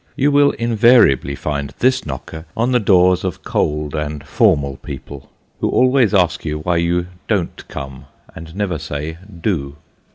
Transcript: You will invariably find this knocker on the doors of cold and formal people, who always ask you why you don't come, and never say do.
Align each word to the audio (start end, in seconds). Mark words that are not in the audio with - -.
You 0.15 0.31
will 0.31 0.49
invariably 0.57 1.35
find 1.35 1.75
this 1.77 2.07
knocker 2.07 2.47
on 2.57 2.71
the 2.71 2.79
doors 2.79 3.23
of 3.23 3.43
cold 3.43 3.93
and 3.93 4.25
formal 4.25 4.77
people, 4.77 5.29
who 5.59 5.69
always 5.69 6.11
ask 6.11 6.43
you 6.43 6.57
why 6.57 6.77
you 6.77 7.05
don't 7.27 7.67
come, 7.67 8.05
and 8.35 8.55
never 8.55 8.79
say 8.79 9.19
do. 9.41 9.75